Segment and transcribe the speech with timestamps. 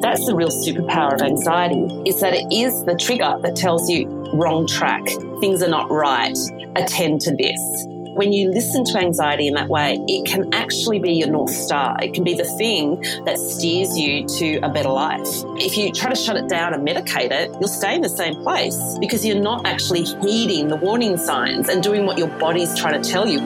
[0.00, 4.06] That's the real superpower of anxiety, is that it is the trigger that tells you
[4.32, 5.04] wrong track,
[5.40, 6.38] things are not right,
[6.76, 7.58] attend to this.
[8.14, 11.96] When you listen to anxiety in that way, it can actually be your North Star.
[12.02, 15.28] It can be the thing that steers you to a better life.
[15.56, 18.34] If you try to shut it down and medicate it, you'll stay in the same
[18.42, 23.00] place because you're not actually heeding the warning signs and doing what your body's trying
[23.00, 23.38] to tell you.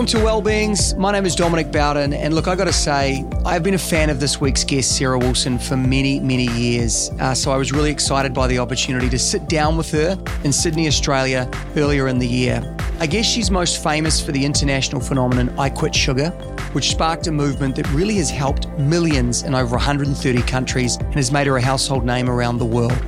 [0.00, 0.96] Welcome to Wellbeings.
[0.96, 4.08] My name is Dominic Bowden, and look, I got to say, I've been a fan
[4.08, 7.10] of this week's guest, Sarah Wilson, for many, many years.
[7.20, 10.54] Uh, so I was really excited by the opportunity to sit down with her in
[10.54, 12.62] Sydney, Australia, earlier in the year.
[12.98, 16.30] I guess she's most famous for the international phenomenon I Quit Sugar,
[16.72, 21.30] which sparked a movement that really has helped millions in over 130 countries and has
[21.30, 22.98] made her a household name around the world.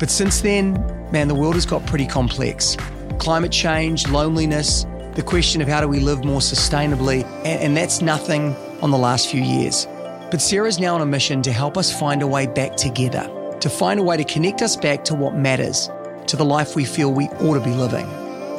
[0.00, 0.72] But since then,
[1.12, 2.76] man, the world has got pretty complex.
[3.20, 8.00] Climate change, loneliness, the question of how do we live more sustainably, and, and that's
[8.00, 9.86] nothing on the last few years.
[10.30, 13.28] But Sarah's now on a mission to help us find a way back together,
[13.60, 15.90] to find a way to connect us back to what matters,
[16.28, 18.08] to the life we feel we ought to be living.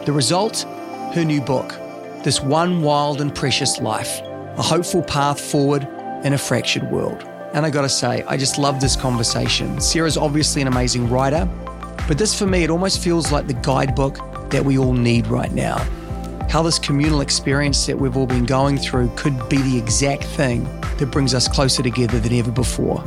[0.05, 0.63] The result?
[1.13, 1.69] Her new book,
[2.23, 4.21] This One Wild and Precious Life,
[4.57, 5.87] a hopeful path forward
[6.25, 7.23] in a fractured world.
[7.53, 9.79] And I gotta say, I just love this conversation.
[9.79, 11.49] Sarah's obviously an amazing writer,
[12.07, 14.17] but this for me, it almost feels like the guidebook
[14.51, 15.85] that we all need right now
[16.51, 20.65] how this communal experience that we've all been going through could be the exact thing
[20.97, 23.01] that brings us closer together than ever before.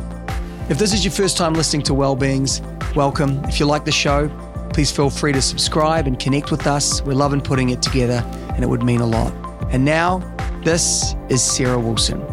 [0.71, 2.63] If this is your first time listening to Wellbeings,
[2.95, 3.45] welcome.
[3.45, 4.31] If you like the show,
[4.73, 7.03] please feel free to subscribe and connect with us.
[7.03, 9.35] We're loving putting it together, and it would mean a lot.
[9.71, 10.21] And now,
[10.65, 12.25] this is Sarah Wilson.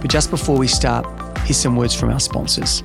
[0.00, 1.04] But just before we start,
[1.40, 2.84] here's some words from our sponsors.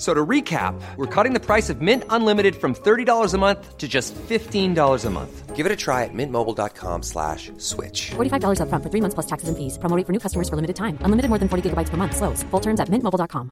[0.00, 3.86] So to recap, we're cutting the price of Mint Unlimited from $30 a month to
[3.86, 5.54] just $15 a month.
[5.54, 8.12] Give it a try at mintmobile.com slash switch.
[8.12, 9.76] $45 up front for three months plus taxes and fees.
[9.76, 10.96] Promoting for new customers for limited time.
[11.02, 12.16] Unlimited more than 40 gigabytes per month.
[12.16, 12.42] Slows.
[12.44, 13.50] Full terms at mintmobile.com.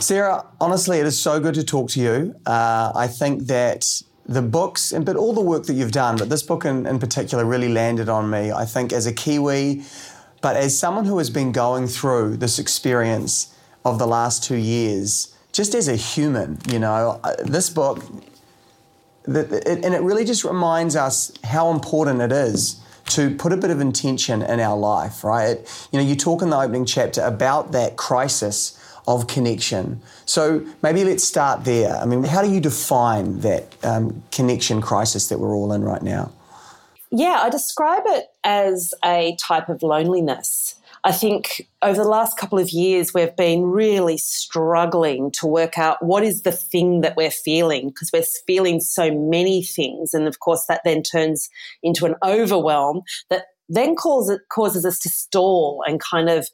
[0.00, 2.34] Sarah, honestly, it is so good to talk to you.
[2.44, 3.86] Uh, I think that
[4.26, 6.98] the books, and but all the work that you've done, but this book in, in
[6.98, 8.52] particular really landed on me.
[8.52, 9.82] I think as a Kiwi,
[10.40, 15.34] but as someone who has been going through this experience of the last two years,
[15.52, 18.02] just as a human, you know, this book,
[19.26, 23.80] and it really just reminds us how important it is to put a bit of
[23.80, 25.58] intention in our life, right?
[25.92, 30.00] You know, you talk in the opening chapter about that crisis of connection.
[30.26, 31.96] So maybe let's start there.
[31.96, 36.02] I mean, how do you define that um, connection crisis that we're all in right
[36.02, 36.32] now?
[37.10, 40.76] Yeah, I describe it as a type of loneliness.
[41.04, 46.02] I think over the last couple of years, we've been really struggling to work out
[46.02, 50.14] what is the thing that we're feeling because we're feeling so many things.
[50.14, 51.50] And of course, that then turns
[51.82, 56.48] into an overwhelm that then causes, causes us to stall and kind of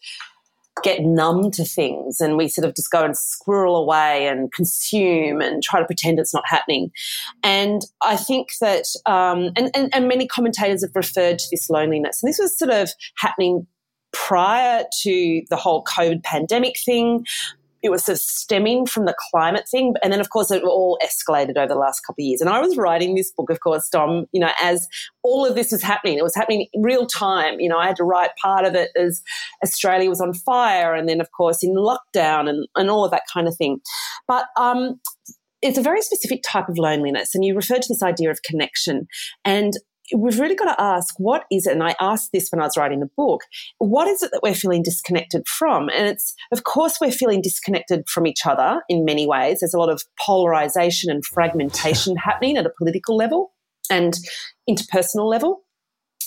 [0.83, 5.41] get numb to things and we sort of just go and squirrel away and consume
[5.41, 6.91] and try to pretend it's not happening.
[7.43, 12.23] And I think that, um, and, and, and many commentators have referred to this loneliness.
[12.23, 13.67] And this was sort of happening
[14.13, 17.25] prior to the whole COVID pandemic thing
[17.83, 19.95] it was sort of stemming from the climate thing.
[20.03, 22.41] And then, of course, it all escalated over the last couple of years.
[22.41, 24.89] And I was writing this book, of course, Dom, you know, as
[25.23, 26.19] all of this was happening.
[26.19, 27.61] It was happening in real time.
[27.61, 29.23] You know, I had to write part of it as
[29.65, 33.23] Australia was on fire and then, of course, in lockdown and, and all of that
[33.33, 33.81] kind of thing.
[34.27, 35.01] But um,
[35.63, 37.35] it's a very specific type of loneliness.
[37.35, 39.07] And you referred to this idea of connection.
[39.45, 39.75] And
[40.17, 41.73] we've really got to ask what is it?
[41.73, 43.43] And I asked this when I was writing the book
[43.79, 45.89] what is it that we're feeling disconnected from?
[45.89, 49.61] And it's, of course, we're feeling disconnected from each other in many ways.
[49.61, 53.53] There's a lot of polarization and fragmentation happening at a political level
[53.91, 54.15] and
[54.69, 55.63] interpersonal level.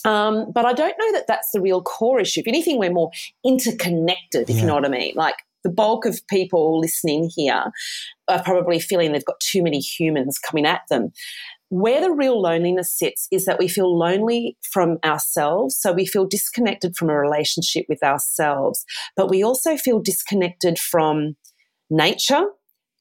[0.03, 2.39] Um, but I don't know that that's the real core issue.
[2.39, 3.11] If anything, we're more
[3.45, 4.61] interconnected, if yeah.
[4.61, 5.13] you know what I mean.
[5.15, 7.65] Like the bulk of people listening here
[8.27, 11.11] are probably feeling they've got too many humans coming at them.
[11.71, 15.77] Where the real loneliness sits is that we feel lonely from ourselves.
[15.79, 18.83] So we feel disconnected from a relationship with ourselves,
[19.15, 21.37] but we also feel disconnected from
[21.89, 22.43] nature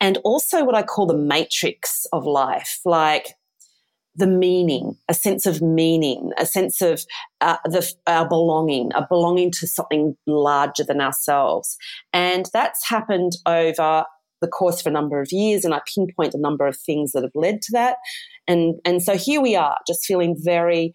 [0.01, 2.79] and also what I call the matrix of life.
[2.85, 3.35] Like
[4.15, 7.05] the meaning, a sense of meaning, a sense of
[7.41, 11.77] uh, the, our belonging, a belonging to something larger than ourselves.
[12.13, 14.05] And that's happened over
[14.41, 15.65] the course for a number of years.
[15.65, 17.97] And I pinpoint a number of things that have led to that.
[18.49, 20.93] And, and so here we are, just feeling very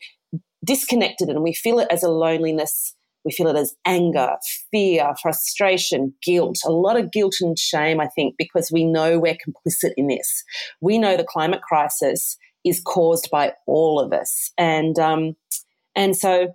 [0.63, 2.95] disconnected, and we feel it as a loneliness.
[3.23, 4.35] We feel it as anger,
[4.71, 9.33] fear, frustration, guilt, a lot of guilt and shame, I think, because we know we're
[9.35, 10.43] complicit in this.
[10.79, 14.51] We know the climate crisis is caused by all of us.
[14.57, 15.35] And, um,
[15.95, 16.53] and so,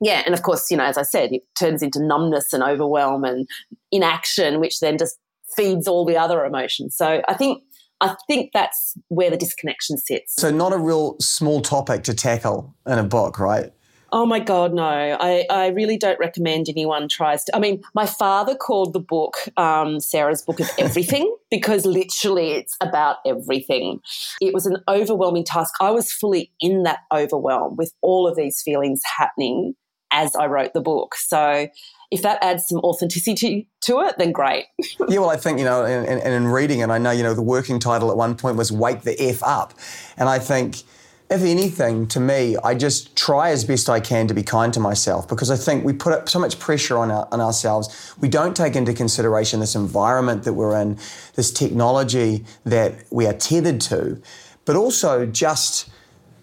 [0.00, 3.24] yeah, and of course, you know, as I said, it turns into numbness and overwhelm
[3.24, 3.46] and
[3.90, 5.18] inaction, which then just
[5.54, 6.96] feeds all the other emotions.
[6.96, 7.62] So I think
[8.00, 10.34] I think that's where the disconnection sits.
[10.38, 13.72] So not a real small topic to tackle in a book, right?
[14.12, 14.84] Oh my God, no.
[14.84, 17.56] I, I really don't recommend anyone tries to.
[17.56, 22.76] I mean, my father called the book um, Sarah's Book of Everything because literally it's
[22.80, 24.00] about everything.
[24.40, 25.74] It was an overwhelming task.
[25.80, 29.74] I was fully in that overwhelm with all of these feelings happening
[30.12, 31.16] as I wrote the book.
[31.16, 31.68] So
[32.10, 34.66] if that adds some authenticity to it, then great.
[35.08, 37.34] yeah, well, I think, you know, and, and, in reading it, I know, you know,
[37.34, 39.74] the working title at one point was Wake the F Up.
[40.16, 40.82] And I think,
[41.28, 44.80] if anything, to me, I just try as best I can to be kind to
[44.80, 48.14] myself because I think we put up so much pressure on, our, on ourselves.
[48.20, 50.98] We don't take into consideration this environment that we're in,
[51.34, 54.22] this technology that we are tethered to,
[54.64, 55.90] but also just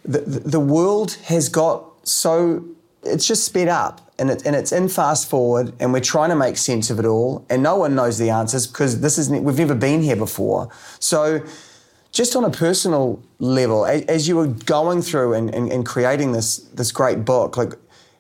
[0.04, 2.66] the, the world has got so,
[3.04, 6.58] it's just sped up and, and it's in fast forward and we're trying to make
[6.58, 9.76] sense of it all and no one knows the answers because this is we've never
[9.76, 10.70] been here before.
[11.00, 11.44] So
[12.12, 16.58] just on a personal level, as you were going through and, and, and, creating this
[16.58, 17.74] this great book, like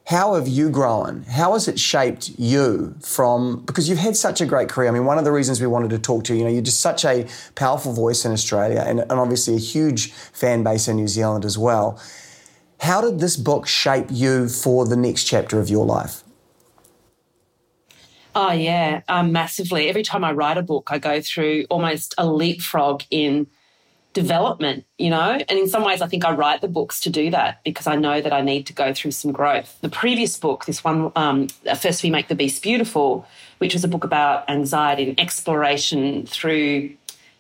[0.06, 1.24] how have you grown?
[1.24, 4.89] How has it shaped you from because you've had such a great career?
[4.89, 6.62] I mean, one of the reasons we wanted to talk to you, you know, you're
[6.62, 10.98] just such a powerful voice in Australia and, and obviously a huge fan base in
[10.98, 12.01] New Zealand as well.
[12.84, 16.22] How did this book shape you for the next chapter of your life?
[18.36, 19.88] Oh, yeah, um, massively.
[19.88, 23.48] Every time I write a book, I go through almost a leapfrog in
[24.12, 25.40] development, you know?
[25.48, 27.96] And in some ways, I think I write the books to do that because I
[27.96, 29.78] know that I need to go through some growth.
[29.80, 31.48] The previous book, this one, um,
[31.80, 33.26] First We Make the Beast Beautiful,
[33.60, 36.96] which was a book about anxiety and exploration through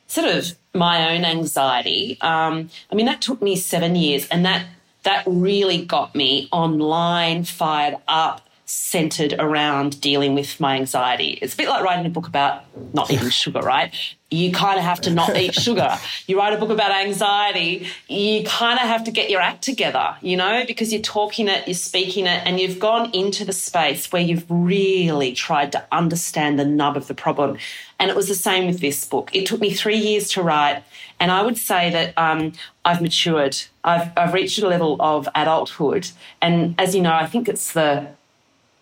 [0.07, 2.17] sort of my own anxiety.
[2.21, 4.65] Um, I mean, that took me seven years and that
[5.03, 11.37] that really got me online, fired up, centered around dealing with my anxiety.
[11.41, 12.63] It's a bit like writing a book about
[12.93, 13.93] not eating sugar, right?
[14.31, 15.97] You kind of have to not eat sugar.
[16.25, 20.15] You write a book about anxiety, you kind of have to get your act together,
[20.21, 24.11] you know, because you're talking it, you're speaking it, and you've gone into the space
[24.11, 27.57] where you've really tried to understand the nub of the problem.
[27.99, 29.29] And it was the same with this book.
[29.33, 30.83] It took me three years to write.
[31.23, 32.51] And I would say that um,
[32.83, 33.55] I've matured.
[33.85, 36.09] I've, I've reached a level of adulthood.
[36.41, 38.09] And as you know, I think it's the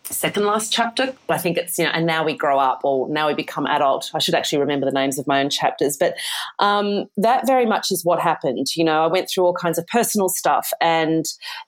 [0.06, 1.14] second last chapter.
[1.30, 4.10] I think it's, you know, and now we grow up or now we become adult.
[4.16, 5.98] I should actually remember the names of my own chapters.
[5.98, 6.16] But
[6.58, 8.76] um, that very much is what happened.
[8.76, 11.26] You know, I went through all kinds of personal stuff and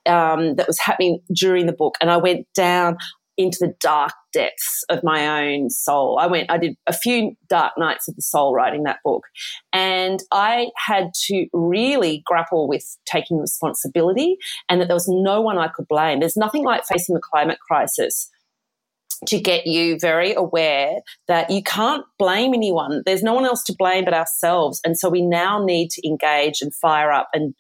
[0.07, 1.97] um, that was happening during the book.
[2.01, 2.97] And I went down
[3.38, 6.18] into the dark depths of my own soul.
[6.19, 9.24] I went, I did a few dark nights of the soul writing that book.
[9.71, 14.38] And I had to really grapple with taking responsibility
[14.69, 16.19] and that there was no one I could blame.
[16.19, 18.30] There's nothing like facing the climate crisis
[19.27, 23.04] to get you very aware that you can't blame anyone.
[23.06, 24.81] There's no one else to blame but ourselves.
[24.85, 27.54] And so we now need to engage and fire up and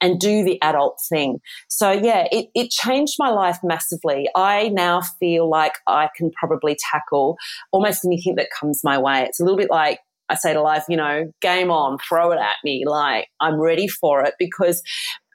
[0.00, 1.38] and do the adult thing.
[1.68, 4.28] So yeah, it, it changed my life massively.
[4.34, 7.36] I now feel like I can probably tackle
[7.72, 9.22] almost anything that comes my way.
[9.22, 12.38] It's a little bit like I say to life, you know, game on, throw it
[12.38, 12.84] at me.
[12.86, 14.82] Like I'm ready for it because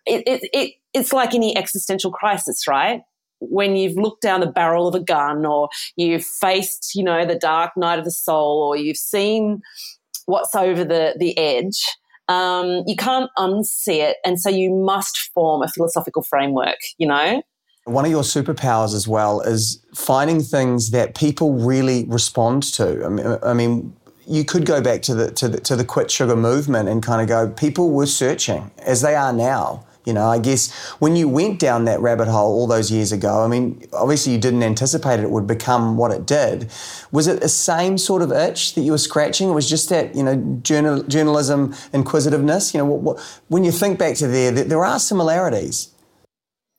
[0.06, 3.02] it, it, it it's like any existential crisis, right?
[3.40, 7.38] when you've looked down the barrel of a gun or you've faced, you know, the
[7.38, 9.62] dark night of the soul or you've seen
[10.26, 11.82] what's over the, the edge,
[12.28, 14.18] um, you can't unsee it.
[14.26, 17.42] And so you must form a philosophical framework, you know?
[17.86, 23.06] One of your superpowers as well is finding things that people really respond to.
[23.06, 23.96] I mean, I mean
[24.28, 27.22] you could go back to the, to the to the quit sugar movement and kind
[27.22, 29.86] of go, people were searching as they are now.
[30.06, 33.44] You know, I guess when you went down that rabbit hole all those years ago,
[33.44, 36.72] I mean, obviously you didn't anticipate it would become what it did.
[37.12, 39.50] Was it the same sort of itch that you were scratching?
[39.50, 42.74] It was just that, you know, journal, journalism inquisitiveness.
[42.74, 45.90] You know, what, what, when you think back to there, there are similarities.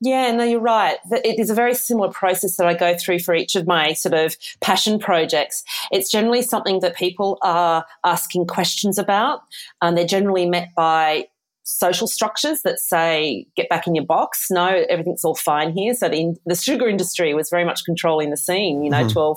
[0.00, 0.99] Yeah, no, you're right.
[1.11, 4.12] It is a very similar process that I go through for each of my sort
[4.12, 5.64] of passion projects.
[5.90, 9.40] It's generally something that people are asking questions about,
[9.80, 11.28] and they're generally met by
[11.66, 14.46] social structures that say get back in your box.
[14.50, 15.94] No, everything's all fine here.
[15.94, 18.85] So the the sugar industry was very much controlling the scene.
[18.85, 19.12] You know, mm-hmm.
[19.12, 19.37] 12,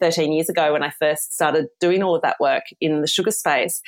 [0.00, 3.30] 13 years ago when I first started doing all of that work in the sugar
[3.30, 3.80] space.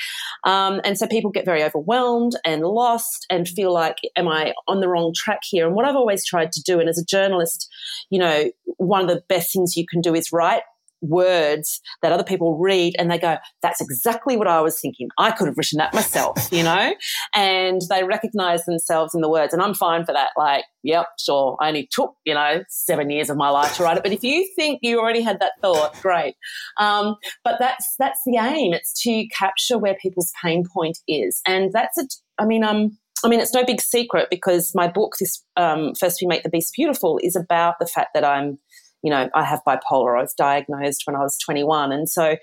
[0.44, 4.80] Um, and so people get very overwhelmed and lost and feel like, am I on
[4.80, 5.66] the wrong track here?
[5.66, 7.68] And what I've always tried to do, and as a journalist,
[8.08, 10.62] you know, one of the best things you can do is write
[11.00, 15.08] words that other people read and they go, that's exactly what I was thinking.
[15.18, 16.94] I could have written that myself, you know?
[17.34, 19.52] And they recognize themselves in the words.
[19.52, 20.30] And I'm fine for that.
[20.36, 21.56] Like, yep, sure.
[21.60, 24.02] I only took, you know, seven years of my life to write it.
[24.02, 26.34] But if you think you already had that thought, great.
[26.78, 28.72] Um, but that's, that's the aim.
[28.72, 31.40] It's to capture where people's pain point is.
[31.46, 32.06] And that's a,
[32.38, 36.18] I mean, um, I mean, it's no big secret because my book, this um, First
[36.20, 38.58] We Make the Beast Beautiful, is about the fact that I'm
[39.02, 40.18] you know, I have bipolar.
[40.18, 41.92] I was diagnosed when I was 21.
[41.92, 42.36] And so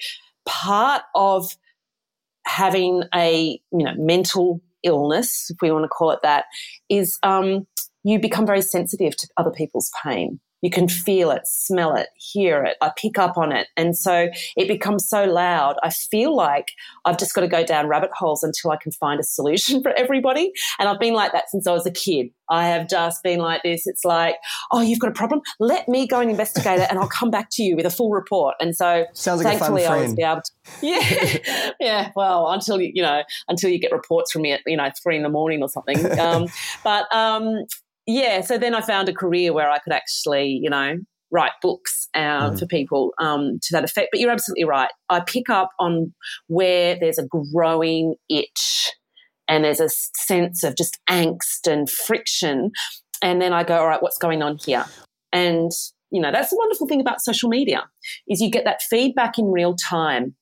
[0.46, 1.56] part of
[2.46, 6.46] having a, you know, mental illness, if we want to call it that,
[6.90, 7.66] is um,
[8.04, 10.40] you become very sensitive to other people's pain.
[10.64, 12.78] You can feel it, smell it, hear it.
[12.82, 13.68] I pick up on it.
[13.76, 15.76] And so it becomes so loud.
[15.84, 16.72] I feel like
[17.04, 19.92] I've just got to go down rabbit holes until I can find a solution for
[19.92, 20.54] everybody.
[20.80, 22.30] And I've been like that since I was a kid.
[22.50, 23.88] I have just been like this.
[23.88, 24.36] It's like,
[24.72, 25.42] oh, you've got a problem?
[25.60, 28.12] Let me go and investigate it and I'll come back to you with a full
[28.12, 28.56] report.
[28.62, 30.52] And so Sounds like thankfully I was be able to,
[30.82, 32.12] yeah, yeah.
[32.16, 35.18] Well, until you, you know, until you get reports from me at, you know, three
[35.18, 36.20] in the morning or something.
[36.20, 36.48] Um,
[36.84, 37.66] but, um,
[38.06, 40.98] yeah, so then I found a career where I could actually, you know,
[41.32, 42.60] write books uh, mm.
[42.60, 44.10] for people um, to that effect.
[44.12, 44.90] But you're absolutely right.
[45.10, 46.14] I pick up on
[46.48, 48.92] where there's a growing itch
[49.48, 52.72] and there's a sense of just angst and friction.
[53.22, 54.86] And then I go, all right, what's going on here?
[55.32, 55.72] And,
[56.12, 57.84] you know, that's the wonderful thing about social media
[58.28, 60.36] is you get that feedback in real time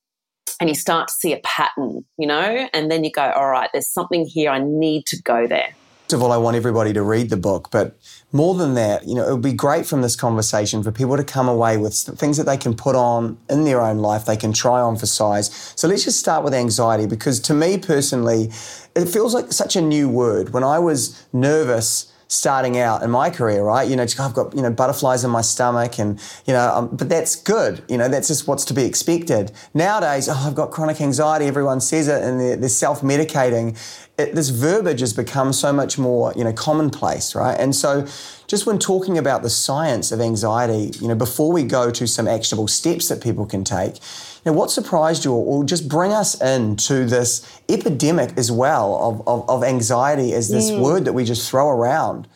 [0.59, 3.69] and you start to see a pattern, you know, and then you go, all right,
[3.71, 4.51] there's something here.
[4.51, 5.73] I need to go there
[6.13, 7.97] of all, I want everybody to read the book, but
[8.31, 11.23] more than that, you know, it would be great from this conversation for people to
[11.23, 14.53] come away with things that they can put on in their own life, they can
[14.53, 15.73] try on for size.
[15.75, 18.51] So let's just start with anxiety because to me personally,
[18.95, 20.53] it feels like such a new word.
[20.53, 23.89] When I was nervous, starting out in my career, right?
[23.89, 27.09] You know, I've got you know butterflies in my stomach, and you know, um, but
[27.09, 27.83] that's good.
[27.89, 29.51] You know, that's just what's to be expected.
[29.73, 31.45] Nowadays, oh, I've got chronic anxiety.
[31.45, 33.77] Everyone says it, and they're, they're self-medicating.
[34.21, 37.57] It, this verbiage has become so much more you know commonplace, right?
[37.59, 38.07] And so,
[38.47, 42.27] just when talking about the science of anxiety, you know, before we go to some
[42.27, 43.99] actionable steps that people can take
[44.45, 49.47] now, what surprised you, or just bring us into this epidemic as well of, of,
[49.49, 50.81] of anxiety as this mm.
[50.81, 52.27] word that we just throw around?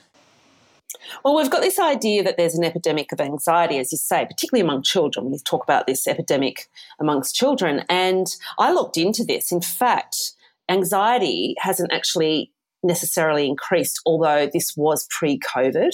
[1.24, 4.62] Well, we've got this idea that there's an epidemic of anxiety, as you say, particularly
[4.62, 5.32] among children.
[5.32, 6.68] We talk about this epidemic
[7.00, 7.84] amongst children.
[7.89, 8.27] And
[8.60, 9.51] I looked into this.
[9.51, 10.34] In fact,
[10.70, 12.52] anxiety hasn't actually
[12.84, 15.92] necessarily increased, although this was pre COVID.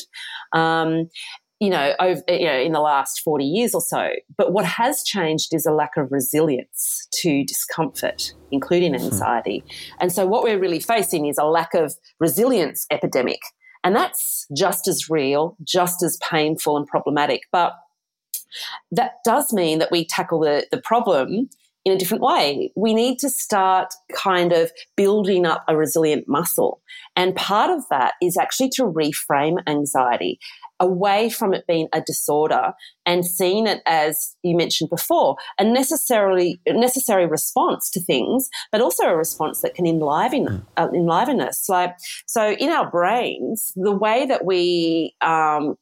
[0.53, 1.09] Um,
[1.59, 4.09] you know, over, you know, in the last 40 years or so.
[4.35, 9.05] But what has changed is a lack of resilience to discomfort, including hmm.
[9.05, 9.63] anxiety.
[9.99, 13.41] And so what we're really facing is a lack of resilience epidemic.
[13.83, 17.41] And that's just as real, just as painful and problematic.
[17.51, 17.73] But
[18.91, 21.49] that does mean that we tackle the, the problem
[21.85, 22.71] in a different way.
[22.75, 26.81] We need to start kind of building up a resilient muscle.
[27.15, 30.39] And part of that is actually to reframe anxiety
[30.81, 32.73] away from it being a disorder
[33.05, 39.03] and seeing it as you mentioned before a necessarily necessary response to things but also
[39.03, 40.65] a response that can enliven mm.
[40.77, 41.95] uh, enliven us like
[42.25, 45.75] so in our brains the way that we um,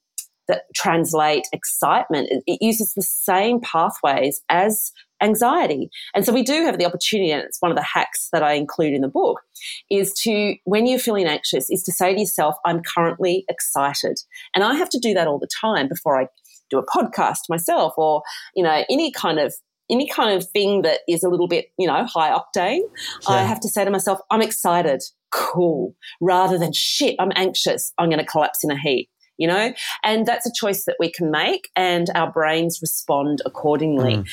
[0.50, 4.92] that translate excitement it, it uses the same pathways as
[5.22, 5.90] anxiety.
[6.14, 8.54] And so we do have the opportunity, and it's one of the hacks that I
[8.54, 9.42] include in the book,
[9.90, 14.20] is to, when you're feeling anxious, is to say to yourself, I'm currently excited.
[14.56, 16.28] And I have to do that all the time before I
[16.70, 18.22] do a podcast myself or,
[18.56, 19.54] you know, any kind of
[19.92, 22.82] any kind of thing that is a little bit, you know, high octane,
[23.28, 23.30] yeah.
[23.30, 28.08] I have to say to myself, I'm excited, cool, rather than shit, I'm anxious, I'm
[28.08, 29.10] going to collapse in a heap
[29.40, 29.74] you know?
[30.04, 34.18] And that's a choice that we can make and our brains respond accordingly.
[34.18, 34.30] Mm.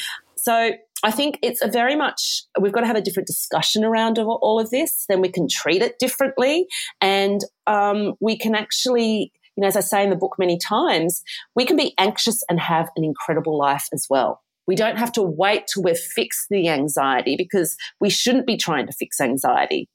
[0.47, 4.17] So I think it's a very much, we've got to have a different discussion around
[4.21, 5.05] all of this.
[5.09, 6.69] Then we can treat it differently.
[7.01, 11.25] And um, we can actually, you know, as I say in the book many times,
[11.57, 14.41] we can be anxious and have an incredible life as well.
[14.69, 18.87] We don't have to wait till we've fixed the anxiety because we shouldn't be trying
[18.87, 19.89] to fix anxiety.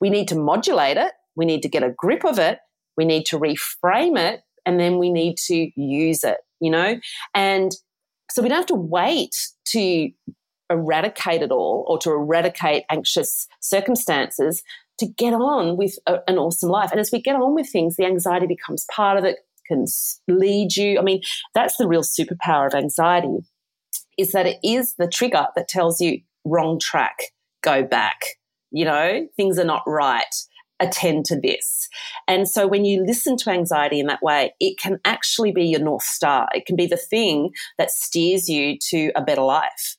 [0.00, 1.12] We need to modulate it.
[1.36, 2.58] We need to get a grip of it.
[2.96, 6.98] We need to reframe it and then we need to use it, you know?
[7.34, 7.72] And
[8.30, 9.34] so we don't have to wait
[9.66, 10.10] to
[10.70, 14.62] eradicate it all or to eradicate anxious circumstances
[14.98, 16.90] to get on with a, an awesome life.
[16.92, 19.86] And as we get on with things, the anxiety becomes part of it, can
[20.28, 20.98] lead you.
[20.98, 21.22] I mean,
[21.54, 23.38] that's the real superpower of anxiety
[24.18, 27.16] is that it is the trigger that tells you wrong track,
[27.62, 28.20] go back.
[28.70, 30.34] You know, things are not right.
[30.80, 31.88] Attend to this.
[32.26, 35.80] And so when you listen to anxiety in that way, it can actually be your
[35.80, 36.48] North Star.
[36.54, 39.96] It can be the thing that steers you to a better life.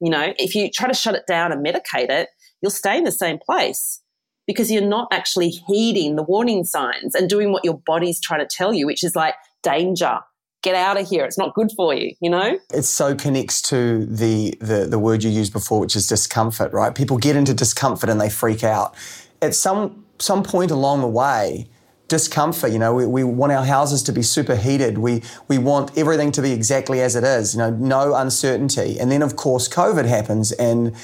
[0.00, 2.28] You know, if you try to shut it down and medicate it,
[2.60, 4.00] you'll stay in the same place
[4.46, 8.46] because you're not actually heeding the warning signs and doing what your body's trying to
[8.46, 10.18] tell you, which is like danger.
[10.62, 11.24] Get out of here.
[11.24, 12.58] It's not good for you, you know?
[12.72, 16.94] It so connects to the, the the word you used before, which is discomfort, right?
[16.94, 18.94] People get into discomfort and they freak out.
[19.42, 21.68] At some some point along the way,
[22.08, 22.72] discomfort.
[22.72, 24.98] You know, we, we want our houses to be superheated.
[24.98, 27.54] We we want everything to be exactly as it is.
[27.54, 28.98] You know, no uncertainty.
[28.98, 30.94] And then of course COVID happens and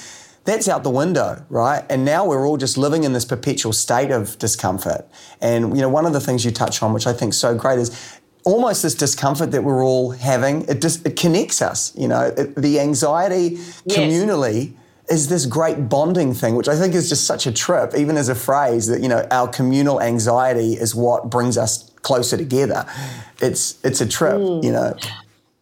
[0.44, 1.84] that's out the window, right?
[1.90, 5.06] And now we're all just living in this perpetual state of discomfort.
[5.40, 7.54] And you know, one of the things you touch on, which I think is so
[7.54, 10.62] great, is almost this discomfort that we're all having.
[10.68, 11.94] It just it connects us.
[11.96, 13.86] You know, it, the anxiety yes.
[13.86, 14.74] communally
[15.10, 18.28] is this great bonding thing, which I think is just such a trip, even as
[18.28, 22.86] a phrase that you know our communal anxiety is what brings us closer together.
[23.40, 24.62] It's it's a trip, mm.
[24.62, 24.96] you know.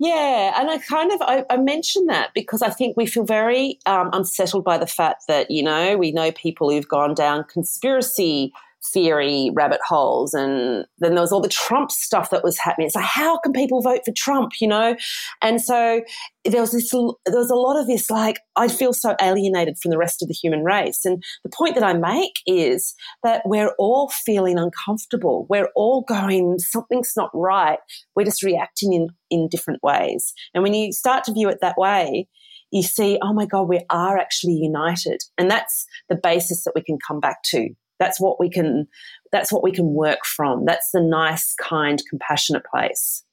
[0.00, 3.80] Yeah, and I kind of I, I mentioned that because I think we feel very
[3.86, 8.52] um, unsettled by the fact that you know we know people who've gone down conspiracy
[8.92, 10.34] theory rabbit holes.
[10.34, 12.86] And then there was all the Trump stuff that was happening.
[12.86, 14.96] It's like, how can people vote for Trump, you know?
[15.42, 16.02] And so
[16.44, 19.90] there was this, there was a lot of this, like, I feel so alienated from
[19.90, 21.04] the rest of the human race.
[21.04, 25.46] And the point that I make is that we're all feeling uncomfortable.
[25.48, 27.78] We're all going, something's not right.
[28.14, 30.32] We're just reacting in, in different ways.
[30.54, 32.28] And when you start to view it that way,
[32.70, 35.22] you see, oh my God, we are actually united.
[35.38, 37.70] And that's the basis that we can come back to.
[37.98, 38.88] That's what we can
[39.32, 40.64] that's what we can work from.
[40.64, 43.24] That's the nice, kind, compassionate place.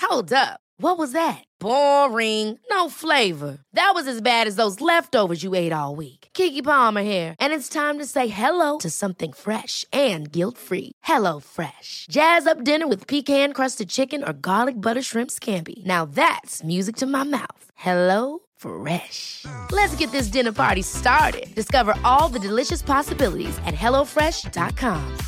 [0.00, 0.60] Hold up.
[0.76, 1.44] What was that?
[1.60, 2.58] Boring.
[2.68, 3.58] No flavor.
[3.72, 6.28] That was as bad as those leftovers you ate all week.
[6.34, 10.92] Keke Palmer here, and it's time to say hello to something fresh and guilt-free.
[11.04, 12.06] Hello Fresh.
[12.10, 15.84] Jazz up dinner with pecan-crusted chicken or garlic butter shrimp scampi.
[15.84, 17.64] Now that's music to my mouth.
[17.74, 19.44] Hello Fresh.
[19.72, 21.52] Let's get this dinner party started.
[21.54, 25.18] Discover all the delicious possibilities at HelloFresh.com.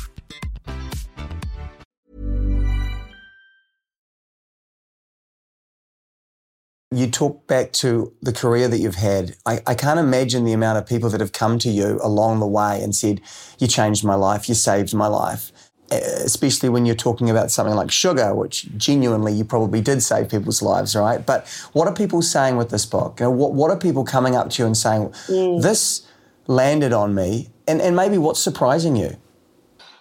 [6.91, 9.35] You talk back to the career that you've had.
[9.45, 12.47] I, I can't imagine the amount of people that have come to you along the
[12.47, 13.19] way and said,
[13.59, 15.51] You changed my life, you saved my life
[15.91, 20.61] especially when you're talking about something like sugar, which genuinely you probably did save people's
[20.61, 21.25] lives, right?
[21.25, 23.19] But what are people saying with this book?
[23.19, 25.61] You know, what, what are people coming up to you and saying, mm.
[25.61, 26.07] this
[26.47, 27.49] landed on me?
[27.67, 29.17] And, and maybe what's surprising you?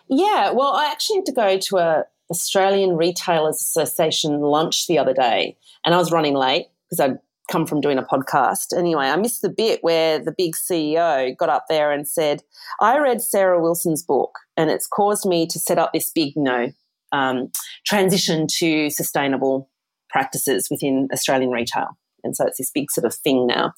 [0.08, 5.12] Yeah, well, I actually had to go to a Australian Retailers Association lunch the other
[5.12, 7.18] day, and I was running late because I'd
[7.50, 8.76] come from doing a podcast.
[8.76, 12.42] Anyway, I missed the bit where the big CEO got up there and said,
[12.80, 16.42] I read Sarah Wilson's book and it's caused me to set up this big, you
[16.42, 16.68] know,
[17.12, 17.50] um,
[17.86, 19.70] transition to sustainable
[20.10, 21.96] practices within Australian retail.
[22.24, 23.72] And so it's this big sort of thing now.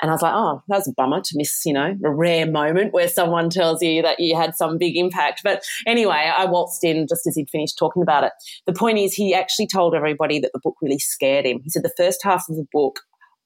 [0.00, 2.46] And I was like, oh, that was a bummer to miss, you know, a rare
[2.46, 5.40] moment where someone tells you that you had some big impact.
[5.42, 8.32] But anyway, I waltzed in just as he'd finished talking about it.
[8.66, 11.60] The point is, he actually told everybody that the book really scared him.
[11.64, 13.00] He said the first half of the book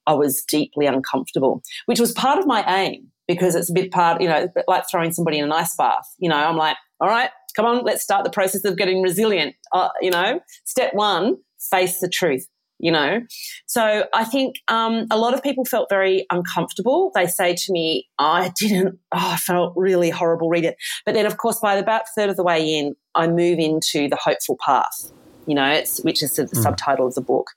[0.07, 4.21] I was deeply uncomfortable, which was part of my aim because it's a bit part,
[4.21, 6.07] you know, like throwing somebody in an ice bath.
[6.19, 9.55] You know, I'm like, all right, come on, let's start the process of getting resilient.
[9.73, 11.37] Uh, you know, step one,
[11.71, 12.47] face the truth.
[12.79, 13.21] You know,
[13.67, 17.13] so I think um, a lot of people felt very uncomfortable.
[17.15, 18.99] They say to me, "I didn't.
[19.13, 20.49] Oh, I felt really horrible.
[20.49, 20.75] Read it."
[21.07, 24.17] But then, of course, by about third of the way in, I move into the
[24.17, 25.13] hopeful path
[25.47, 26.63] you know, it's which is the mm.
[26.63, 27.51] subtitle of the book.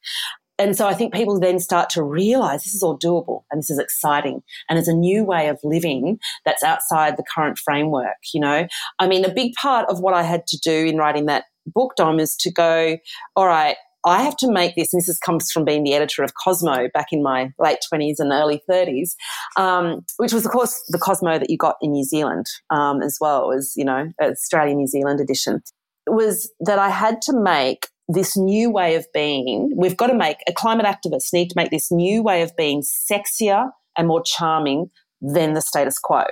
[0.58, 3.70] And so I think people then start to realize this is all doable and this
[3.70, 8.40] is exciting and it's a new way of living that's outside the current framework, you
[8.40, 8.68] know.
[9.00, 11.96] I mean, a big part of what I had to do in writing that book,
[11.98, 12.98] Dom, is to go,
[13.36, 16.32] all right, I have to make this, and this comes from being the editor of
[16.44, 19.16] Cosmo back in my late 20s and early 30s,
[19.58, 23.18] um, which was, of course, the Cosmo that you got in New Zealand um, as
[23.20, 25.62] well, as, you know, Australia New Zealand edition,
[26.06, 30.38] was that I had to make this new way of being, we've got to make,
[30.48, 34.90] a climate activists need to make this new way of being sexier and more charming
[35.22, 36.24] than the status quo.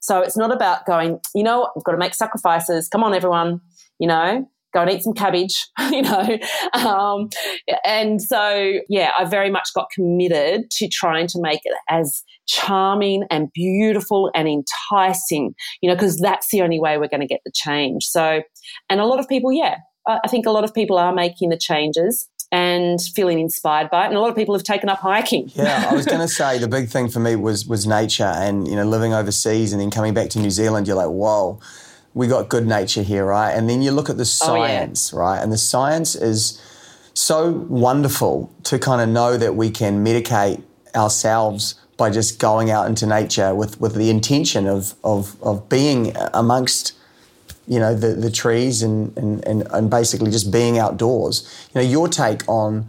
[0.00, 2.88] So it's not about going, you know, we've got to make sacrifices.
[2.88, 3.60] Come on, everyone.
[3.98, 6.38] You know, go and eat some cabbage, you know.
[6.74, 7.28] Um,
[7.84, 13.24] and so, yeah, I very much got committed to trying to make it as charming
[13.30, 17.40] and beautiful and enticing, you know, because that's the only way we're going to get
[17.44, 18.04] the change.
[18.04, 18.42] So,
[18.90, 21.56] and a lot of people, yeah, I think a lot of people are making the
[21.56, 24.08] changes and feeling inspired by it.
[24.08, 25.50] And a lot of people have taken up hiking.
[25.54, 28.68] Yeah, I was going to say the big thing for me was was nature, and
[28.68, 31.60] you know, living overseas and then coming back to New Zealand, you're like, whoa,
[32.14, 33.52] we got good nature here, right?
[33.52, 35.22] And then you look at the science, oh, yeah.
[35.22, 35.42] right?
[35.42, 36.60] And the science is
[37.12, 40.62] so wonderful to kind of know that we can medicate
[40.94, 46.14] ourselves by just going out into nature with, with the intention of, of, of being
[46.34, 46.92] amongst
[47.66, 51.68] you know the, the trees and, and, and, and basically just being outdoors.
[51.74, 52.88] You know your take on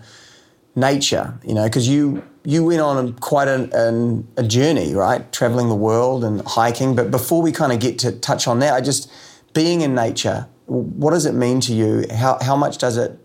[0.75, 5.31] nature you know because you you went on quite a, an, a journey right?
[5.31, 6.95] Traveling the world and hiking.
[6.95, 9.11] But before we kind of get to touch on that i just
[9.53, 12.05] being in nature what does it mean to you?
[12.11, 13.17] How, how much does it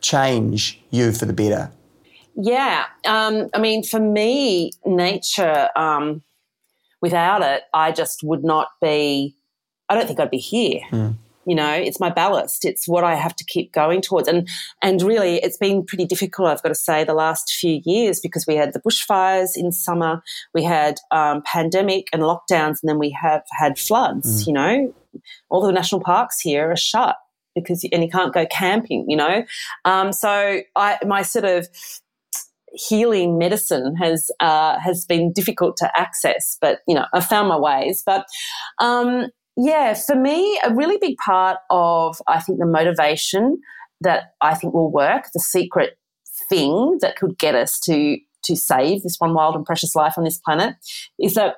[0.00, 1.70] change you for the better?
[2.34, 6.22] Yeah um, i mean for me nature um,
[7.00, 9.35] without it i just would not be
[9.88, 10.80] I don't think I'd be here.
[10.90, 11.16] Mm.
[11.46, 12.64] You know, it's my ballast.
[12.64, 14.26] It's what I have to keep going towards.
[14.26, 14.48] And
[14.82, 18.46] and really it's been pretty difficult, I've got to say, the last few years because
[18.48, 20.22] we had the bushfires in summer,
[20.52, 24.46] we had um, pandemic and lockdowns, and then we have had floods, mm.
[24.48, 24.94] you know.
[25.48, 27.16] All the national parks here are shut
[27.54, 29.44] because and you can't go camping, you know.
[29.84, 31.68] Um, so I my sort of
[32.72, 37.56] healing medicine has uh, has been difficult to access, but you know I found my
[37.56, 38.02] ways.
[38.04, 38.26] But
[38.78, 43.58] um, yeah, for me, a really big part of, I think, the motivation
[44.02, 45.98] that I think will work, the secret
[46.48, 50.24] thing that could get us to, to save this one wild and precious life on
[50.24, 50.74] this planet,
[51.18, 51.56] is that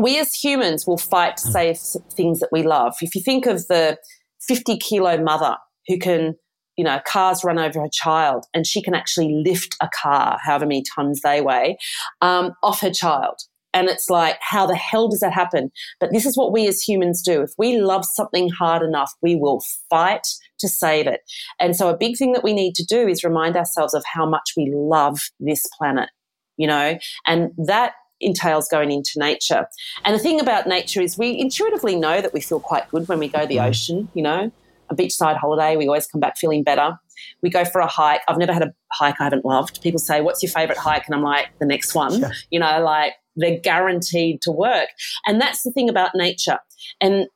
[0.00, 1.78] we as humans will fight to save
[2.12, 2.94] things that we love.
[3.00, 3.98] If you think of the
[4.46, 5.56] 50 kilo mother
[5.88, 6.36] who can,
[6.76, 10.66] you know, cars run over her child and she can actually lift a car, however
[10.66, 11.76] many tons they weigh,
[12.20, 13.40] um, off her child.
[13.74, 15.70] And it's like, how the hell does that happen?
[16.00, 17.42] But this is what we as humans do.
[17.42, 20.26] If we love something hard enough, we will fight
[20.60, 21.20] to save it.
[21.58, 24.28] And so a big thing that we need to do is remind ourselves of how
[24.28, 26.10] much we love this planet,
[26.56, 29.66] you know, and that entails going into nature.
[30.04, 33.18] And the thing about nature is we intuitively know that we feel quite good when
[33.18, 33.68] we go to the mm.
[33.68, 34.52] ocean, you know,
[34.92, 36.96] a beachside holiday, we always come back feeling better.
[37.42, 38.20] We go for a hike.
[38.28, 39.82] I've never had a hike I haven't loved.
[39.82, 41.06] People say, What's your favorite hike?
[41.06, 42.20] And I'm like, The next one.
[42.20, 42.30] Yeah.
[42.50, 44.88] You know, like they're guaranteed to work.
[45.26, 46.58] And that's the thing about nature.
[47.00, 47.26] And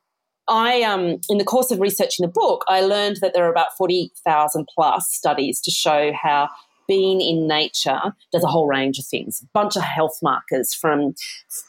[0.47, 3.75] I, um, in the course of researching the book, I learned that there are about
[3.77, 6.49] 40,000 plus studies to show how
[6.87, 7.99] being in nature
[8.31, 9.41] does a whole range of things.
[9.43, 11.13] A bunch of health markers from,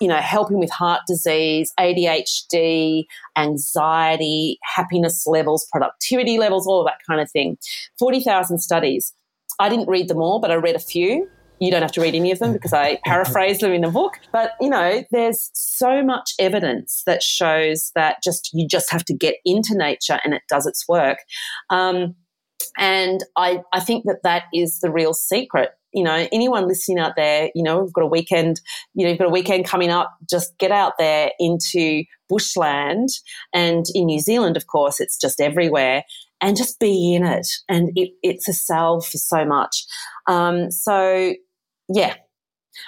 [0.01, 3.05] you know, helping with heart disease, ADHD,
[3.37, 7.59] anxiety, happiness levels, productivity levels, all of that kind of thing.
[7.99, 9.13] 40,000 studies.
[9.59, 11.29] I didn't read them all, but I read a few
[11.61, 14.15] you don't have to read any of them because I paraphrase them in the book.
[14.33, 19.15] But, you know, there's so much evidence that shows that just you just have to
[19.15, 21.19] get into nature and it does its work.
[21.71, 22.15] Um,
[22.77, 25.71] and I, I think that that is the real secret.
[25.93, 28.61] You know, anyone listening out there, you know, we've got a weekend,
[28.95, 33.09] you know, you've got a weekend coming up, just get out there into bushland.
[33.55, 36.05] And in New Zealand, of course, it's just everywhere
[36.41, 37.47] and just be in it.
[37.69, 39.87] And it, it's a salve for so much.
[40.27, 41.35] Um, so
[41.89, 42.15] yeah.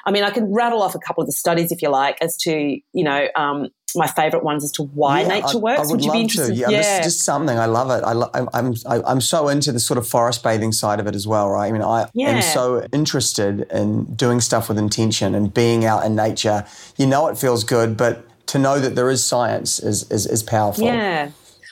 [0.07, 2.37] I mean, I can rattle off a couple of the studies if you like as
[2.39, 2.53] to,
[2.93, 5.81] you know, um, my favourite ones as to why yeah, nature works.
[5.81, 6.55] I, I would, would love to.
[6.55, 6.99] Yeah, yeah.
[6.99, 8.05] This just something I love it.
[8.05, 11.17] I lo- I'm I'm I'm so into the sort of forest bathing side of it
[11.17, 11.67] as well, right?
[11.67, 12.29] I mean, I yeah.
[12.29, 16.65] am so interested in doing stuff with intention and being out in nature.
[16.97, 20.45] You know, it feels good, but to know that there is science is is, is
[20.45, 20.85] powerful.
[20.85, 21.31] Yeah.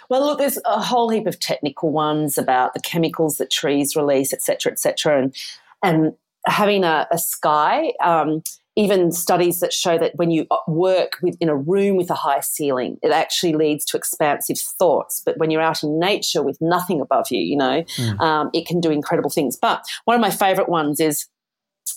[0.08, 4.32] Well, look, there's a whole heap of technical ones about the chemicals that trees release,
[4.32, 5.36] et cetera, et cetera, and
[5.84, 6.14] and
[6.48, 8.42] having a, a sky, um,
[8.76, 12.14] even studies that show that when you uh, work with, in a room with a
[12.14, 15.20] high ceiling, it actually leads to expansive thoughts.
[15.24, 18.20] But when you're out in nature with nothing above you, you know, mm.
[18.20, 19.58] um, it can do incredible things.
[19.60, 21.26] But one of my favorite ones is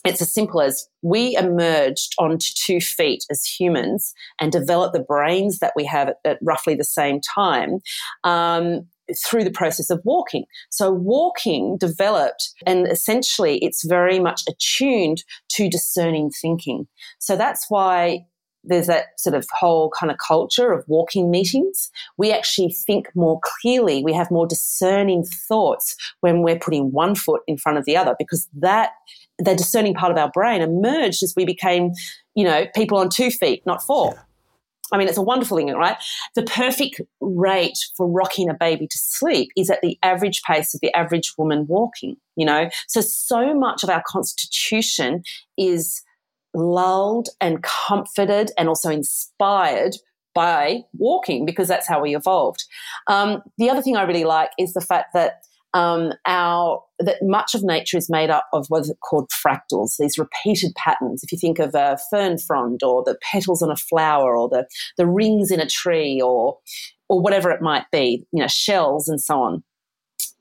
[0.06, 5.60] it's as simple as we emerged onto two feet as humans and developed the brains
[5.60, 7.80] that we have at, at roughly the same time.
[8.24, 8.88] Um,
[9.18, 10.46] through the process of walking.
[10.70, 16.88] So walking developed and essentially it's very much attuned to discerning thinking.
[17.20, 18.26] So that's why
[18.64, 21.90] there's that sort of whole kind of culture of walking meetings.
[22.18, 24.04] We actually think more clearly.
[24.04, 28.16] We have more discerning thoughts when we're putting one foot in front of the other
[28.20, 28.92] because that
[29.40, 31.92] the discerning part of our brain emerged as we became,
[32.36, 34.14] you know, people on two feet, not four.
[34.14, 34.22] Yeah.
[34.92, 35.98] I mean, it's a wonderful thing, right?
[36.36, 40.82] The perfect rate for rocking a baby to sleep is at the average pace of
[40.82, 42.70] the average woman walking, you know?
[42.88, 45.24] So, so much of our constitution
[45.58, 46.02] is
[46.54, 49.96] lulled and comforted and also inspired
[50.34, 52.64] by walking because that's how we evolved.
[53.08, 55.42] Um, the other thing I really like is the fact that
[55.74, 60.74] um, our that much of nature is made up of what's called fractals, these repeated
[60.76, 61.24] patterns.
[61.24, 64.68] If you think of a fern frond or the petals on a flower or the
[64.98, 66.58] the rings in a tree or
[67.10, 69.64] or whatever it might be, you know, shells and so on.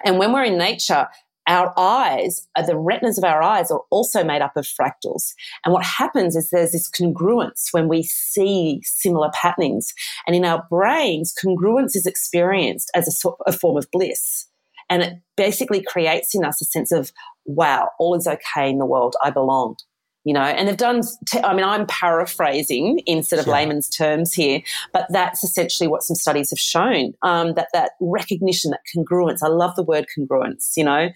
[0.04, 1.08] And when we're in nature,
[1.46, 5.32] our eyes, uh, the retinas of our eyes are also made up of fractals.
[5.64, 9.92] And what happens is there's this congruence when we see similar patternings.
[10.26, 14.46] And in our brains, congruence is experienced as a, a form of bliss.
[14.90, 17.12] And it basically creates in us a sense of,
[17.46, 19.14] wow, all is okay in the world.
[19.22, 19.76] I belong
[20.24, 23.54] you know, and they've done, t- I mean, I'm paraphrasing in sort of yeah.
[23.54, 24.60] layman's terms here,
[24.92, 29.38] but that's essentially what some studies have shown um, that that recognition, that congruence.
[29.42, 31.08] I love the word congruence, you know.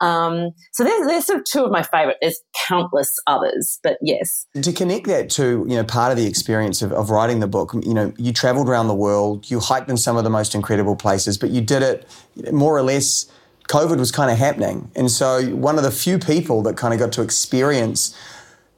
[0.00, 2.16] Um, so there's, there's sort of two of my favorite.
[2.20, 4.46] There's countless others, but yes.
[4.60, 7.74] To connect that to, you know, part of the experience of, of writing the book,
[7.74, 10.96] you know, you traveled around the world, you hiked in some of the most incredible
[10.96, 12.08] places, but you did it
[12.52, 13.30] more or less.
[13.68, 14.90] COVID was kind of happening.
[14.96, 18.16] And so, one of the few people that kind of got to experience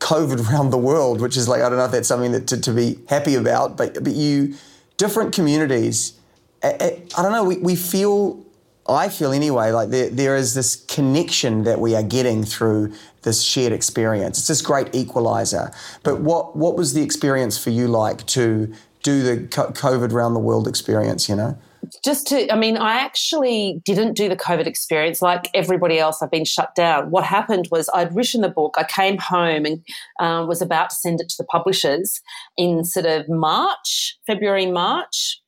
[0.01, 2.61] COVID around the world, which is like I don't know if that's something that to,
[2.61, 4.55] to be happy about, but but you
[4.97, 6.15] different communities.
[6.63, 7.45] I, I don't know.
[7.45, 8.45] We, we feel
[8.87, 13.43] I feel anyway like there, there is this connection that we are getting through this
[13.43, 14.39] shared experience.
[14.39, 15.73] It's this great equalizer.
[16.03, 20.41] But what what was the experience for you like to do the COVID around the
[20.41, 21.29] world experience?
[21.29, 21.59] You know
[22.05, 26.23] just to, I mean, I actually didn't do the COVID experience like everybody else.
[26.23, 27.11] I've been shut down.
[27.11, 28.75] What happened was I'd written the book.
[28.79, 29.85] I came home and
[30.21, 32.21] um, was about to send it to the publishers
[32.57, 35.41] in sort of March, February, March.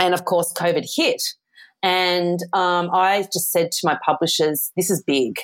[0.00, 1.22] And of course, COVID hit.
[1.82, 5.40] And um, I just said to my publishers, this is big.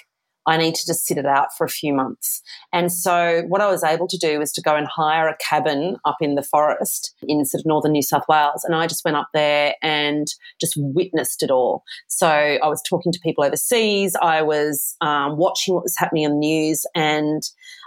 [0.48, 2.42] I need to just sit it out for a few months.
[2.72, 5.96] And so what I was able to do was to go and hire a cabin
[6.06, 8.64] up in the forest in sort of northern New South Wales.
[8.64, 10.26] And I just went up there and
[10.58, 11.84] just witnessed it all.
[12.08, 14.16] So I was talking to people overseas.
[14.22, 17.42] I was um, watching what was happening in the news and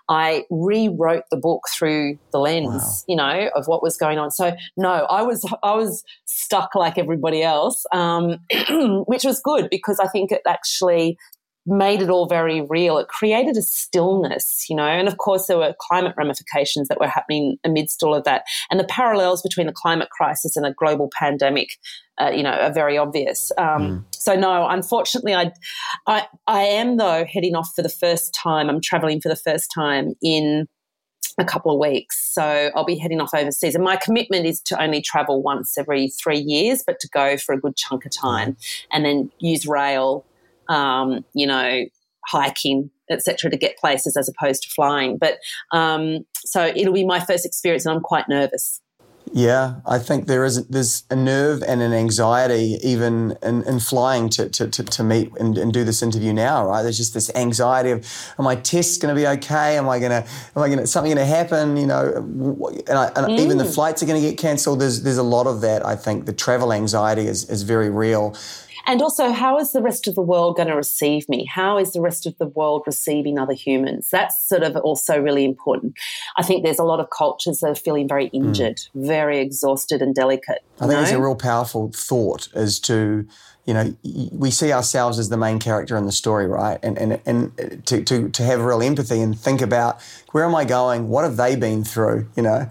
[0.10, 2.91] I rewrote the book through the lens, wow.
[3.08, 4.30] you know, of what was going on.
[4.30, 8.38] So no, I was I was stuck like everybody else, um,
[9.08, 11.17] which was good because I think it actually
[11.65, 12.97] made it all very real.
[12.97, 17.08] It created a stillness, you know, and of course there were climate ramifications that were
[17.08, 18.43] happening amidst all of that.
[18.69, 21.78] And the parallels between the climate crisis and a global pandemic,
[22.19, 23.52] uh, you know, are very obvious.
[23.58, 24.04] Um, mm.
[24.12, 25.52] So no, unfortunately, I,
[26.08, 28.69] I, I am though heading off for the first time.
[28.69, 30.67] I'm traveling for the first time in
[31.38, 32.34] a couple of weeks.
[32.34, 33.76] So I'll be heading off overseas.
[33.76, 37.54] And my commitment is to only travel once every three years, but to go for
[37.54, 38.58] a good chunk of time
[38.91, 40.26] and then use rail
[40.71, 41.86] um, you know,
[42.27, 45.17] hiking, etc., to get places as opposed to flying.
[45.17, 45.38] But
[45.71, 48.81] um, so it'll be my first experience, and I'm quite nervous.
[49.34, 54.27] Yeah, I think there is there's a nerve and an anxiety even in, in flying
[54.29, 56.81] to, to, to, to meet and, and, do this interview now, right?
[56.81, 58.05] There's just this anxiety of,
[58.38, 59.77] am my tests going to be okay?
[59.77, 61.77] Am I going to, am I going to, something going to happen?
[61.77, 62.13] You know,
[62.88, 63.39] and, I, and mm.
[63.39, 63.73] even the mm.
[63.73, 64.81] flights are going to get cancelled.
[64.81, 65.86] There's, there's a lot of that.
[65.86, 68.36] I think the travel anxiety is, is very real.
[68.86, 71.46] And also, how is the rest of the world going to receive me?
[71.46, 74.10] How is the rest of the world receiving other humans?
[74.12, 75.94] That's sort of also really important.
[76.38, 78.38] I think there's a lot of cultures that are feeling very hmm.
[78.38, 79.08] injured, mm.
[79.08, 80.63] very exhausted and delicate.
[80.78, 81.02] I think know?
[81.02, 83.28] it's a real powerful thought as to,
[83.65, 83.96] you know,
[84.32, 86.80] we see ourselves as the main character in the story, right?
[86.82, 90.65] And, and, and to, to, to have real empathy and think about where am I
[90.65, 91.10] going?
[91.10, 92.28] What have they been through?
[92.36, 92.70] You know,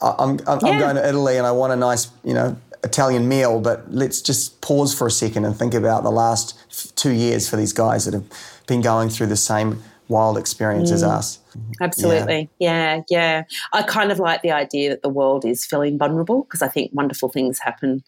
[0.00, 0.68] I'm, I'm, yeah.
[0.68, 4.20] I'm going to Italy and I want a nice, you know, Italian meal, but let's
[4.20, 8.04] just pause for a second and think about the last two years for these guys
[8.04, 8.26] that have
[8.66, 10.94] been going through the same wild experience mm.
[10.94, 11.38] as us.
[11.80, 12.48] Absolutely.
[12.58, 12.96] Yeah.
[12.96, 13.42] yeah, yeah.
[13.72, 16.92] I kind of like the idea that the world is feeling vulnerable because I think
[16.94, 18.04] wonderful things happen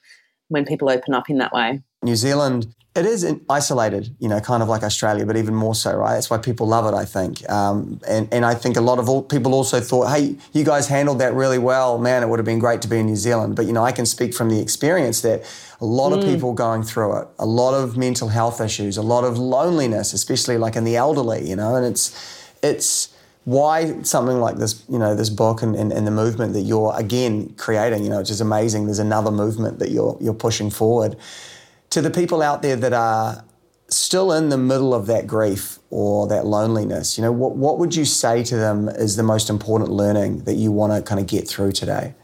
[0.48, 1.82] when people open up in that way.
[2.02, 5.94] New Zealand it is isolated, you know, kind of like Australia, but even more so,
[5.94, 6.14] right?
[6.14, 7.48] That's why people love it, I think.
[7.48, 11.20] Um, and, and I think a lot of people also thought, hey, you guys handled
[11.20, 11.98] that really well.
[11.98, 13.56] Man, it would have been great to be in New Zealand.
[13.56, 15.44] But, you know, I can speak from the experience that
[15.80, 16.18] a lot mm.
[16.18, 20.12] of people going through it, a lot of mental health issues, a lot of loneliness,
[20.12, 24.98] especially like in the elderly, you know, and it's, it's, why something like this, you
[24.98, 28.28] know, this book and, and, and, the movement that you're again creating, you know, which
[28.28, 28.84] is amazing.
[28.84, 31.16] There's another movement that you're you're pushing forward
[31.90, 33.44] to the people out there that are
[33.88, 37.94] still in the middle of that grief or that loneliness, you know, what, what would
[37.94, 41.26] you say to them is the most important learning that you want to kind of
[41.26, 42.14] get through today?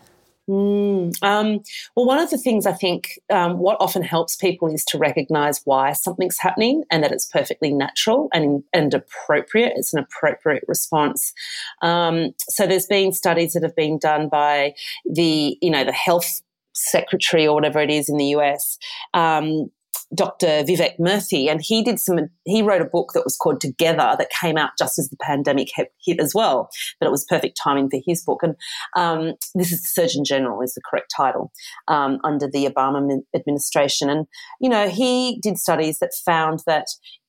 [0.48, 1.60] Mm, um,
[1.96, 5.62] well, one of the things I think um, what often helps people is to recognize
[5.64, 9.72] why something's happening and that it's perfectly natural and, and appropriate.
[9.76, 11.32] It's an appropriate response.
[11.80, 14.74] Um, so there's been studies that have been done by
[15.06, 16.42] the, you know, the health
[16.74, 18.78] secretary or whatever it is in the US
[19.14, 19.70] um,
[20.14, 20.64] Dr.
[20.64, 22.18] Vivek Murthy, and he did some.
[22.44, 25.68] He wrote a book that was called Together that came out just as the pandemic
[25.74, 26.68] hit as well.
[27.00, 28.42] But it was perfect timing for his book.
[28.42, 28.54] And
[28.96, 31.52] um, this is Surgeon General is the correct title
[31.88, 34.10] um, under the Obama administration.
[34.10, 34.26] And
[34.60, 36.86] you know, he did studies that found that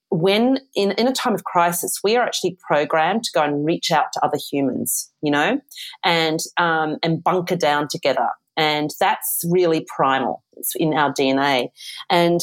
[0.09, 3.91] when in, in a time of crisis, we are actually programmed to go and reach
[3.91, 5.59] out to other humans, you know,
[6.03, 8.27] and um, and bunker down together.
[8.57, 10.43] And that's really primal.
[10.57, 11.69] It's in our DNA.
[12.09, 12.41] And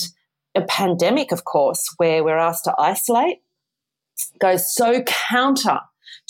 [0.54, 3.38] a pandemic, of course, where we're asked to isolate,
[4.38, 5.80] goes so counter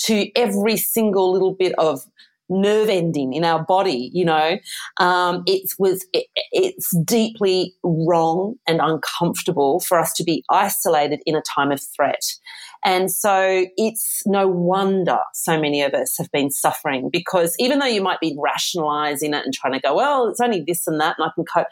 [0.05, 2.03] to every single little bit of
[2.49, 4.59] nerve ending in our body you know
[4.99, 11.35] um, it was it, it's deeply wrong and uncomfortable for us to be isolated in
[11.35, 12.23] a time of threat
[12.85, 17.87] and so it's no wonder so many of us have been suffering because even though
[17.87, 21.17] you might be rationalizing it and trying to go, well, it's only this and that
[21.19, 21.69] and I can cope,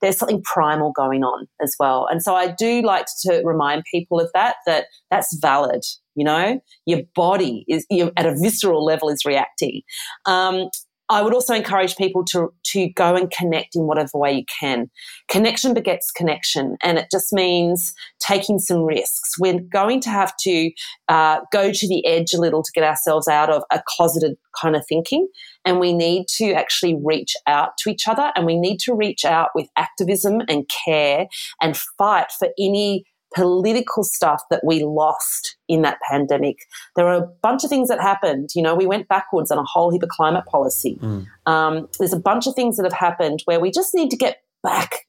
[0.00, 2.06] there's something primal going on as well.
[2.10, 5.84] And so I do like to remind people of that, that that's valid.
[6.14, 9.82] You know, your body is at a visceral level is reacting.
[10.26, 10.68] Um,
[11.12, 14.90] I would also encourage people to to go and connect in whatever way you can.
[15.28, 19.38] Connection begets connection, and it just means taking some risks.
[19.38, 20.70] We're going to have to
[21.08, 24.74] uh, go to the edge a little to get ourselves out of a closeted kind
[24.74, 25.28] of thinking,
[25.66, 29.26] and we need to actually reach out to each other, and we need to reach
[29.26, 31.26] out with activism and care
[31.60, 36.58] and fight for any political stuff that we lost in that pandemic.
[36.96, 38.50] There are a bunch of things that happened.
[38.54, 40.98] You know, we went backwards on a whole heap of climate policy.
[41.00, 41.26] Mm.
[41.46, 44.38] Um, there's a bunch of things that have happened where we just need to get
[44.62, 45.06] back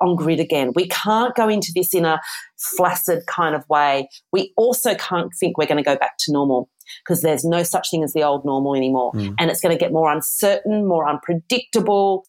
[0.00, 0.72] on grid again.
[0.74, 2.20] We can't go into this in a
[2.58, 4.08] flaccid kind of way.
[4.32, 6.68] We also can't think we're going to go back to normal
[7.04, 9.12] because there's no such thing as the old normal anymore.
[9.12, 9.34] Mm.
[9.38, 12.26] And it's going to get more uncertain, more unpredictable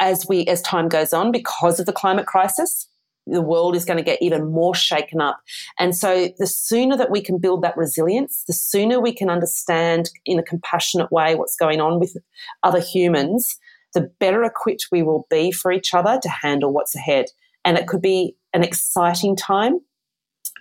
[0.00, 2.88] as we as time goes on because of the climate crisis
[3.26, 5.40] the world is going to get even more shaken up.
[5.78, 10.10] And so the sooner that we can build that resilience, the sooner we can understand
[10.26, 12.16] in a compassionate way what's going on with
[12.62, 13.58] other humans,
[13.94, 17.26] the better equipped we will be for each other to handle what's ahead.
[17.64, 19.80] And it could be an exciting time.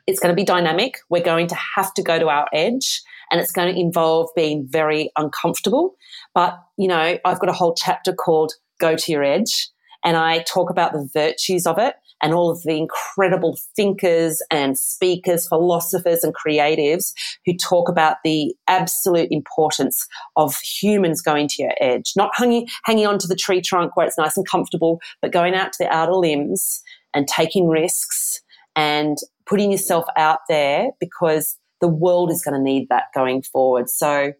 [0.08, 0.98] It's going to be dynamic.
[1.10, 4.68] We're going to have to go to our edge and it's going to involve being
[4.70, 5.96] very uncomfortable.
[6.36, 9.70] But, you know, I've got a whole chapter called Go to Your Edge
[10.04, 14.78] and I talk about the virtues of it and all of the incredible thinkers and
[14.78, 17.14] speakers, philosophers and creatives
[17.46, 23.08] who talk about the absolute importance of humans going to your edge, not hanging, hanging
[23.08, 26.14] onto the tree trunk where it's nice and comfortable, but going out to the outer
[26.14, 26.82] limbs
[27.14, 28.42] and taking risks
[28.76, 33.90] and putting yourself out there because the world is going to need that going forward.
[33.90, 34.34] So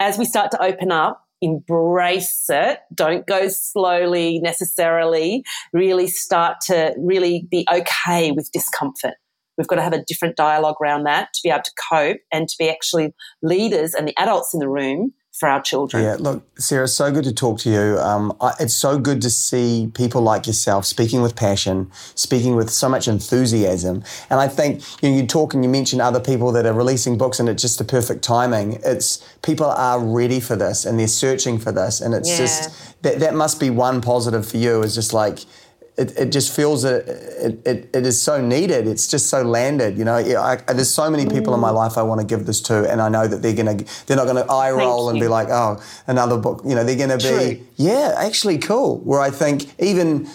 [0.00, 2.80] as we start to open up, embrace it.
[2.94, 5.44] Don't go slowly necessarily.
[5.72, 9.14] Really start to really be okay with discomfort.
[9.56, 12.48] We've got to have a different dialogue around that to be able to cope and
[12.48, 16.02] to be actually leaders and the adults in the room for our children.
[16.02, 17.98] Yeah, look, Sarah, so good to talk to you.
[18.00, 22.70] Um, I, it's so good to see people like yourself speaking with passion, speaking with
[22.70, 24.02] so much enthusiasm.
[24.30, 27.16] And I think you, know, you talk and you mention other people that are releasing
[27.16, 28.80] books, and it's just the perfect timing.
[28.84, 32.38] It's people are ready for this and they're searching for this, and it's yeah.
[32.38, 34.82] just that that must be one positive for you.
[34.82, 35.40] Is just like
[35.98, 38.86] it, it just feels that it, it, it is so needed.
[38.86, 39.98] It's just so landed.
[39.98, 41.56] You know, I, there's so many people mm.
[41.56, 41.74] in my mm.
[41.74, 44.26] life I want to give this to, and I know that they're gonna they're not
[44.26, 46.62] gonna eye roll and be like, oh, another book.
[46.64, 47.38] You know, they're gonna True.
[47.38, 48.98] be yeah, actually cool.
[49.00, 50.26] Where I think even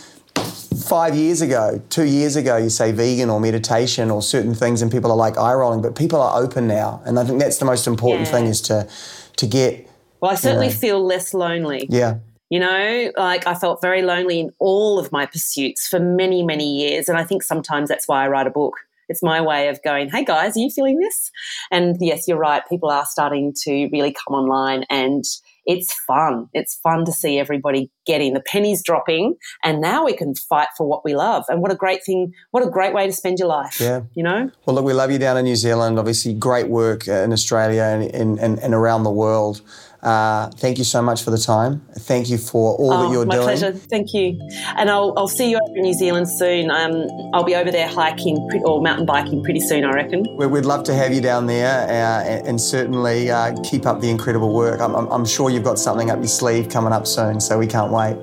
[0.86, 4.92] five years ago, two years ago, you say vegan or meditation or certain things, and
[4.92, 7.66] people are like eye rolling, but people are open now, and I think that's the
[7.66, 8.34] most important yeah.
[8.34, 8.90] thing is to
[9.38, 9.90] to get.
[10.20, 11.88] Well, I certainly you know, feel less lonely.
[11.90, 12.20] Yeah.
[12.54, 16.72] You know, like I felt very lonely in all of my pursuits for many, many
[16.72, 17.10] years.
[17.10, 18.76] And I think sometimes that's why I write a book.
[19.10, 21.32] It's my way of going, hey guys, are you feeling this?
[21.72, 22.62] And yes, you're right.
[22.70, 25.24] People are starting to really come online and
[25.66, 26.48] it's fun.
[26.54, 30.86] It's fun to see everybody getting the pennies dropping, and now we can fight for
[30.86, 31.46] what we love.
[31.48, 32.34] And what a great thing!
[32.52, 33.80] What a great way to spend your life.
[33.80, 34.52] Yeah, you know.
[34.66, 36.00] Well, look, we love you down in New Zealand.
[36.00, 39.62] Obviously, great work uh, in Australia and, and, and around the world.
[40.04, 41.82] Uh, thank you so much for the time.
[42.00, 43.48] Thank you for all oh, that you're my doing.
[43.48, 43.72] My pleasure.
[43.72, 44.38] Thank you.
[44.76, 46.70] And I'll, I'll see you over in New Zealand soon.
[46.70, 50.26] Um, I'll be over there hiking or mountain biking pretty soon, I reckon.
[50.38, 54.54] We'd love to have you down there uh, and, certainly uh, keep up the incredible
[54.54, 54.80] work.
[54.82, 57.92] I'm, I'm, sure you've got something up your sleeve coming up soon, so we can't
[57.92, 58.18] wait.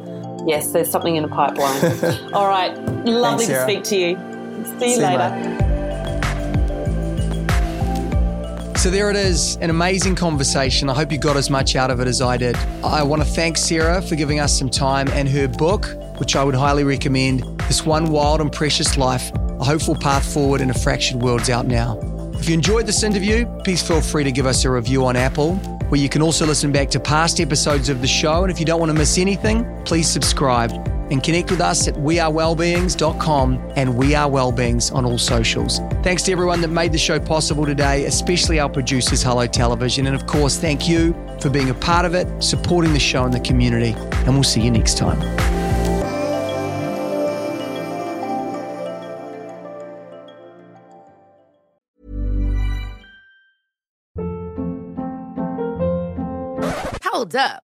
[0.46, 2.32] Yes, there's something in the pipeline.
[2.32, 2.74] All right.
[3.04, 4.16] Lovely Thanks, to speak to you.
[4.78, 5.30] See you See later.
[5.30, 5.69] mate.
[8.80, 10.88] So there it is, an amazing conversation.
[10.88, 12.56] I hope you got as much out of it as I did.
[12.82, 15.84] I want to thank Sarah for giving us some time and her book,
[16.16, 20.62] which I would highly recommend, This One Wild and Precious Life, A Hopeful Path Forward
[20.62, 21.98] in a Fractured World's out now.
[22.36, 25.56] If you enjoyed this interview, please feel free to give us a review on Apple,
[25.90, 28.44] where you can also listen back to past episodes of the show.
[28.44, 31.94] And if you don't want to miss anything, please subscribe and connect with us at
[31.94, 35.80] wearewellbeings.com and We Are Wellbeings on all socials.
[36.02, 40.06] Thanks to everyone that made the show possible today, especially our producers, Hello Television.
[40.06, 43.34] And of course, thank you for being a part of it, supporting the show and
[43.34, 43.94] the community.
[44.24, 45.20] And we'll see you next time.
[57.02, 57.69] Hold up.